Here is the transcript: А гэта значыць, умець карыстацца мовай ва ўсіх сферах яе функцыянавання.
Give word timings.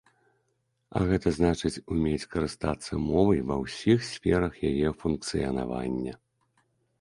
А 0.99 1.01
гэта 1.09 1.33
значыць, 1.39 1.81
умець 1.95 2.29
карыстацца 2.33 2.91
мовай 3.11 3.39
ва 3.51 3.55
ўсіх 3.65 3.99
сферах 4.13 4.53
яе 4.71 4.89
функцыянавання. 5.05 6.13